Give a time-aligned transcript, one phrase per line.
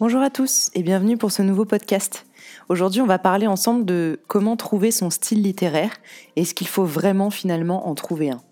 [0.00, 2.26] Bonjour à tous et bienvenue pour ce nouveau podcast.
[2.68, 5.92] Aujourd'hui, on va parler ensemble de comment trouver son style littéraire
[6.34, 8.42] et est-ce qu'il faut vraiment finalement en trouver un.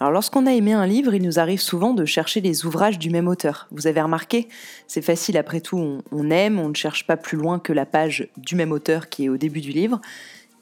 [0.00, 3.08] Alors lorsqu'on a aimé un livre, il nous arrive souvent de chercher les ouvrages du
[3.08, 3.68] même auteur.
[3.70, 4.48] Vous avez remarqué,
[4.86, 8.28] c'est facile après tout, on, aime, on ne cherche pas plus loin que la page
[8.36, 10.02] du même auteur qui est au début du livre,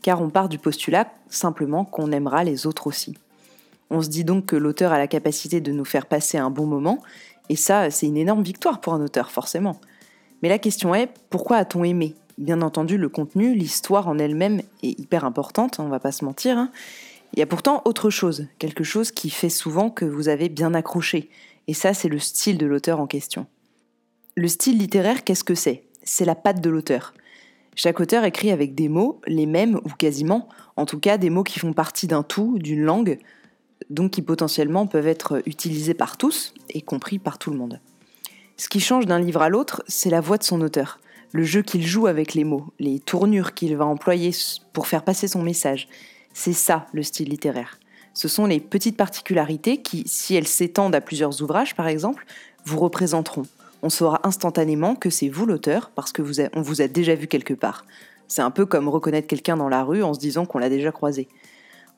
[0.00, 3.14] car on part du postulat simplement qu'on aimera les autres aussi.
[3.90, 6.66] On se dit donc que l'auteur a la capacité de nous faire passer un bon
[6.66, 7.02] moment,
[7.48, 9.80] et ça, c'est une énorme victoire pour un auteur, forcément.
[10.42, 12.14] Mais la question est, pourquoi a-t-on aimé?
[12.36, 16.58] Bien entendu, le contenu, l'histoire en elle-même est hyper importante, on va pas se mentir.
[16.58, 16.70] Hein.
[17.32, 20.74] Il y a pourtant autre chose, quelque chose qui fait souvent que vous avez bien
[20.74, 21.30] accroché,
[21.66, 23.46] et ça, c'est le style de l'auteur en question.
[24.34, 25.84] Le style littéraire, qu'est-ce que c'est?
[26.02, 27.14] C'est la patte de l'auteur.
[27.74, 31.42] Chaque auteur écrit avec des mots, les mêmes ou quasiment, en tout cas des mots
[31.42, 33.18] qui font partie d'un tout, d'une langue,
[33.90, 37.80] donc qui potentiellement peuvent être utilisés par tous et compris par tout le monde.
[38.56, 41.00] Ce qui change d'un livre à l'autre, c'est la voix de son auteur,
[41.32, 44.30] le jeu qu'il joue avec les mots, les tournures qu'il va employer
[44.72, 45.88] pour faire passer son message.
[46.32, 47.78] C'est ça le style littéraire.
[48.12, 52.26] Ce sont les petites particularités qui, si elles s'étendent à plusieurs ouvrages par exemple,
[52.64, 53.46] vous représenteront.
[53.82, 56.22] On saura instantanément que c'est vous l'auteur parce que
[56.56, 57.84] on vous a déjà vu quelque part.
[58.28, 60.92] C'est un peu comme reconnaître quelqu'un dans la rue en se disant qu'on l'a déjà
[60.92, 61.28] croisé.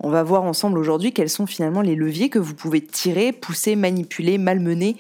[0.01, 3.77] On va voir ensemble aujourd'hui quels sont finalement les leviers que vous pouvez tirer, pousser,
[3.77, 4.97] manipuler, malmener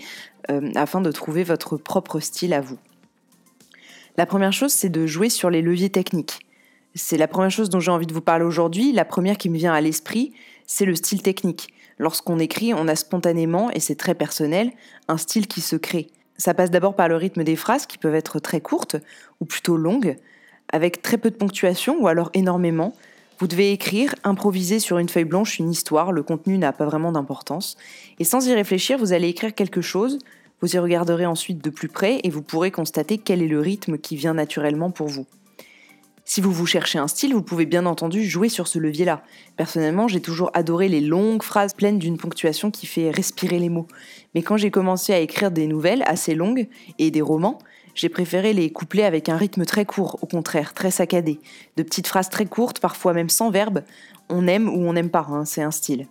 [0.50, 2.78] euh, afin de trouver votre propre style à vous.
[4.16, 6.40] La première chose, c'est de jouer sur les leviers techniques.
[6.94, 8.92] C'est la première chose dont j'ai envie de vous parler aujourd'hui.
[8.92, 10.32] La première qui me vient à l'esprit,
[10.66, 11.68] c'est le style technique.
[11.98, 14.72] Lorsqu'on écrit, on a spontanément, et c'est très personnel,
[15.08, 16.08] un style qui se crée.
[16.38, 18.96] Ça passe d'abord par le rythme des phrases qui peuvent être très courtes
[19.40, 20.16] ou plutôt longues,
[20.72, 22.94] avec très peu de ponctuation ou alors énormément,
[23.38, 27.12] vous devez écrire, improviser sur une feuille blanche une histoire, le contenu n'a pas vraiment
[27.12, 27.76] d'importance.
[28.18, 30.18] Et sans y réfléchir, vous allez écrire quelque chose,
[30.62, 33.98] vous y regarderez ensuite de plus près et vous pourrez constater quel est le rythme
[33.98, 35.26] qui vient naturellement pour vous.
[36.28, 39.22] Si vous vous cherchez un style, vous pouvez bien entendu jouer sur ce levier-là.
[39.56, 43.86] Personnellement, j'ai toujours adoré les longues phrases pleines d'une ponctuation qui fait respirer les mots.
[44.34, 46.66] Mais quand j'ai commencé à écrire des nouvelles assez longues
[46.98, 47.60] et des romans,
[47.96, 51.40] j'ai préféré les coupler avec un rythme très court, au contraire, très saccadé.
[51.76, 53.82] De petites phrases très courtes, parfois même sans verbe.
[54.28, 56.06] On aime ou on n'aime pas, hein, c'est un style.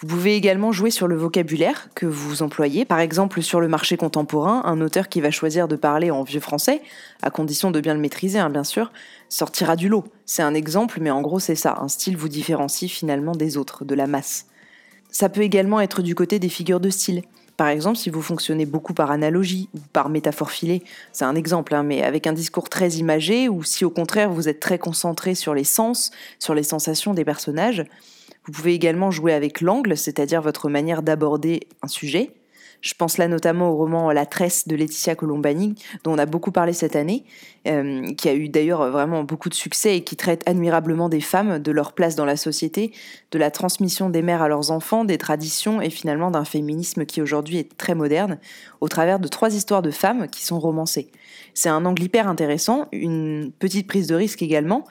[0.00, 2.84] Vous pouvez également jouer sur le vocabulaire que vous employez.
[2.84, 6.40] Par exemple, sur le marché contemporain, un auteur qui va choisir de parler en vieux
[6.40, 6.82] français,
[7.22, 8.92] à condition de bien le maîtriser, hein, bien sûr,
[9.28, 10.04] sortira du lot.
[10.26, 11.78] C'est un exemple, mais en gros, c'est ça.
[11.80, 14.46] Un style vous différencie finalement des autres, de la masse.
[15.10, 17.22] Ça peut également être du côté des figures de style.
[17.58, 21.74] Par exemple, si vous fonctionnez beaucoup par analogie ou par métaphore filée, c'est un exemple,
[21.74, 25.34] hein, mais avec un discours très imagé, ou si au contraire vous êtes très concentré
[25.34, 27.84] sur les sens, sur les sensations des personnages,
[28.46, 32.30] vous pouvez également jouer avec l'angle, c'est-à-dire votre manière d'aborder un sujet,
[32.80, 35.74] je pense là notamment au roman La Tresse de Laetitia Colombani,
[36.04, 37.24] dont on a beaucoup parlé cette année,
[37.66, 41.58] euh, qui a eu d'ailleurs vraiment beaucoup de succès et qui traite admirablement des femmes,
[41.58, 42.92] de leur place dans la société,
[43.30, 47.20] de la transmission des mères à leurs enfants, des traditions et finalement d'un féminisme qui
[47.20, 48.38] aujourd'hui est très moderne,
[48.80, 51.10] au travers de trois histoires de femmes qui sont romancées.
[51.54, 54.84] C'est un angle hyper intéressant, une petite prise de risque également,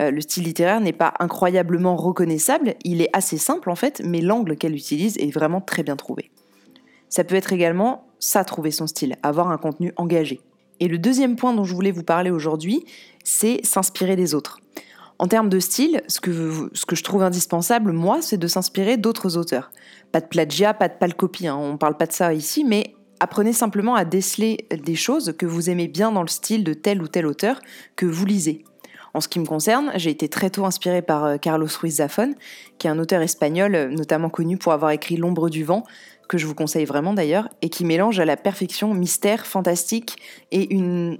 [0.00, 4.20] euh, le style littéraire n'est pas incroyablement reconnaissable, il est assez simple en fait, mais
[4.20, 6.30] l'angle qu'elle utilise est vraiment très bien trouvé.
[7.14, 10.40] Ça peut être également ça, trouver son style, avoir un contenu engagé.
[10.80, 12.84] Et le deuxième point dont je voulais vous parler aujourd'hui,
[13.22, 14.58] c'est s'inspirer des autres.
[15.20, 18.96] En termes de style, ce que, ce que je trouve indispensable, moi, c'est de s'inspirer
[18.96, 19.70] d'autres auteurs.
[20.10, 22.96] Pas de plagiat, pas de palcopie, hein, on ne parle pas de ça ici, mais
[23.20, 27.00] apprenez simplement à déceler des choses que vous aimez bien dans le style de tel
[27.00, 27.60] ou tel auteur
[27.94, 28.64] que vous lisez.
[29.16, 32.34] En ce qui me concerne, j'ai été très tôt inspirée par euh, Carlos Ruiz Zafón,
[32.78, 35.84] qui est un auteur espagnol euh, notamment connu pour avoir écrit L'ombre du vent,
[36.28, 40.16] que je vous conseille vraiment d'ailleurs, et qui mélange à la perfection mystère, fantastique
[40.52, 40.68] et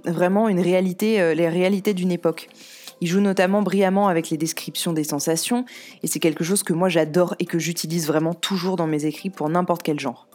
[0.05, 2.49] vraiment une réalité, euh, les réalités d'une époque.
[3.01, 5.65] Il joue notamment brillamment avec les descriptions des sensations,
[6.01, 9.29] et c'est quelque chose que moi j'adore et que j'utilise vraiment toujours dans mes écrits
[9.29, 10.27] pour n'importe quel genre.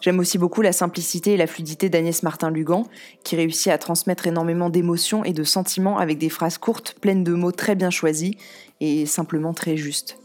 [0.00, 2.86] J'aime aussi beaucoup la simplicité et la fluidité d'Agnès Martin-Lugan,
[3.24, 7.32] qui réussit à transmettre énormément d'émotions et de sentiments avec des phrases courtes, pleines de
[7.32, 8.34] mots très bien choisis
[8.80, 10.18] et simplement très justes.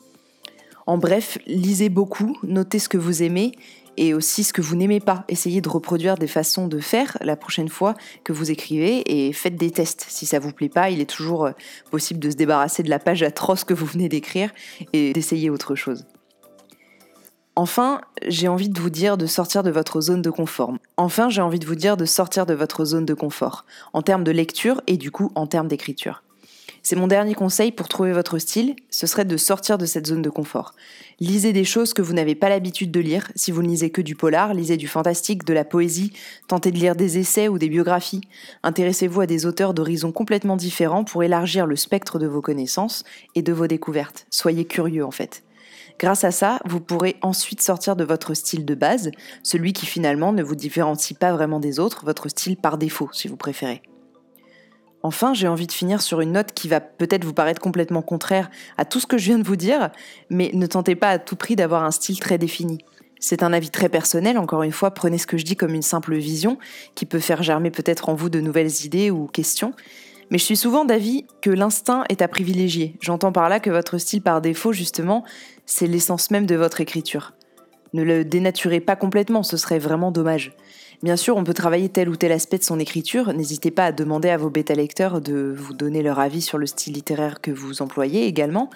[0.86, 3.54] En bref, lisez beaucoup, notez ce que vous aimez
[3.98, 5.24] et aussi ce que vous n'aimez pas.
[5.30, 7.94] Essayez de reproduire des façons de faire la prochaine fois
[8.24, 10.06] que vous écrivez et faites des tests.
[10.10, 11.52] Si ça vous plaît pas, il est toujours euh,
[11.92, 14.52] possible de se débarrasser de la page atroce que vous venez d'écrire
[14.94, 16.06] et d'essayer autre chose.
[17.56, 20.74] Enfin, j'ai envie de vous dire de sortir de votre zone de confort.
[20.98, 24.24] Enfin, j'ai envie de vous dire de sortir de votre zone de confort, en termes
[24.24, 26.23] de lecture et du coup en termes d'écriture.
[26.86, 30.22] C'est mon dernier conseil pour trouver votre style, ce serait de sortir de cette zone
[30.22, 30.74] de confort.
[31.22, 33.32] Lisez des choses que vous n'avez pas l'habitude de lire.
[33.38, 36.12] Si vous ne lisez que du polar, lisez du fantastique, de la poésie,
[36.50, 38.20] tentez de lire des essais ou des biographies.
[38.64, 43.42] Intéressez-vous à des auteurs d'horizons complètement différents pour élargir le spectre de vos connaissances et
[43.42, 44.26] de vos découvertes.
[44.30, 45.46] Soyez curieux en fait.
[46.00, 50.34] Grâce à ça, vous pourrez ensuite sortir de votre style de base, celui qui finalement
[50.34, 53.84] ne vous différencie pas vraiment des autres, votre style par défaut si vous préférez.
[55.06, 58.50] Enfin, j'ai envie de finir sur une note qui va peut-être vous paraître complètement contraire
[58.78, 59.92] à tout ce que je viens de vous dire,
[60.30, 62.78] mais ne tentez pas à tout prix d'avoir un style très défini.
[63.20, 65.82] C'est un avis très personnel, encore une fois, prenez ce que je dis comme une
[65.82, 66.58] simple vision,
[66.96, 69.74] qui peut faire germer peut-être en vous de nouvelles idées ou questions,
[70.32, 72.96] mais je suis souvent d'avis que l'instinct est à privilégier.
[73.02, 75.26] J'entends par là que votre style par défaut, justement,
[75.66, 77.34] c'est l'essence même de votre écriture.
[77.94, 80.56] Ne le dénaturez pas complètement, ce serait vraiment dommage.
[81.04, 83.34] Bien sûr, on peut travailler tel ou tel aspect de son écriture.
[83.34, 86.94] N'hésitez pas à demander à vos bêta-lecteurs de vous donner leur avis sur le style
[86.94, 88.70] littéraire que vous employez également,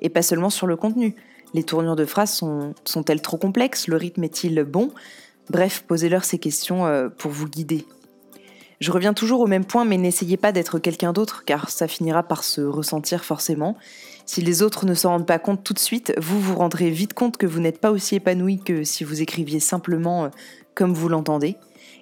[0.00, 1.14] et pas seulement sur le contenu.
[1.54, 2.74] Les tournures de phrases sont,
[3.06, 3.86] elles trop complexes?
[3.86, 4.90] Le rythme est-il bon?
[5.50, 7.86] Bref, posez-leur ces questions euh, pour vous guider.
[8.80, 12.24] Je reviens toujours au même point, mais n'essayez pas d'être quelqu'un d'autre, car ça finira
[12.24, 13.76] par se ressentir forcément.
[14.26, 17.14] Si les autres ne s'en rendent pas compte tout de suite, vous vous rendrez vite
[17.14, 20.28] compte que vous n'êtes pas aussi épanoui que si vous écriviez simplement euh,
[20.74, 21.56] comme vous l'entendez.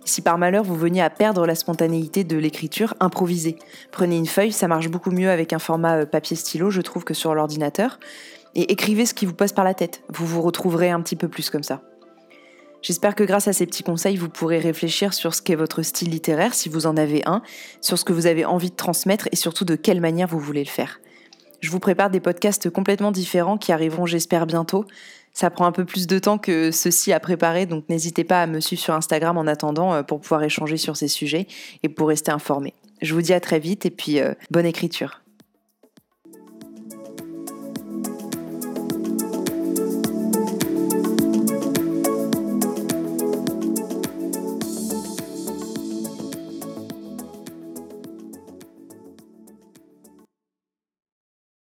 [0.06, 3.56] Si par malheur vous veniez à perdre la spontanéité de l'écriture, improvisez.
[3.90, 7.12] Prenez une feuille, ça marche beaucoup mieux avec un format euh, papier-stylo, je trouve, que
[7.12, 7.98] sur l'ordinateur.
[8.54, 10.02] Et écrivez ce qui vous passe par la tête.
[10.08, 11.82] Vous vous retrouverez un petit peu plus comme ça.
[12.82, 16.10] J'espère que grâce à ces petits conseils, vous pourrez réfléchir sur ce qu'est votre style
[16.10, 17.42] littéraire, si vous en avez un,
[17.80, 20.62] sur ce que vous avez envie de transmettre et surtout de quelle manière vous voulez
[20.62, 21.00] le faire.
[21.60, 24.84] Je vous prépare des podcasts complètement différents qui arriveront, j'espère, bientôt.
[25.32, 28.46] Ça prend un peu plus de temps que ceci à préparer, donc n'hésitez pas à
[28.46, 31.46] me suivre sur Instagram en attendant euh, pour pouvoir échanger sur ces sujets
[31.82, 32.72] et pour rester informé.
[33.02, 35.20] Je vous dis à très vite et puis euh, bonne écriture.